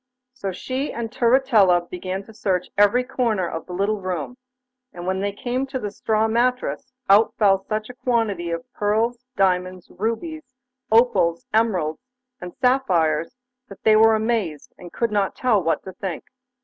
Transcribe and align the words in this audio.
So 0.33 0.51
she 0.51 0.91
and 0.91 1.11
Turritella 1.11 1.87
began 1.87 2.23
to 2.23 2.33
search 2.33 2.71
every 2.75 3.03
corner 3.03 3.47
of 3.47 3.67
the 3.67 3.73
little 3.73 4.01
room, 4.01 4.35
and 4.91 5.05
when 5.05 5.19
they 5.19 5.31
came 5.31 5.67
to 5.67 5.77
the 5.79 5.91
straw 5.91 6.27
mattress 6.27 6.91
out 7.07 7.35
fell 7.37 7.59
such 7.65 7.87
a 7.87 7.93
quantity 7.93 8.49
of 8.49 8.65
pearls, 8.73 9.27
diamonds, 9.35 9.91
rubies, 9.91 10.55
opals, 10.91 11.45
emeralds, 11.53 11.99
and 12.41 12.55
sapphires, 12.55 13.35
that 13.69 13.83
they 13.83 13.95
were 13.95 14.15
amazed, 14.15 14.73
and 14.75 14.91
could 14.91 15.11
not 15.11 15.35
tell 15.35 15.61
what 15.61 15.83
to 15.83 15.93
think. 15.93 16.23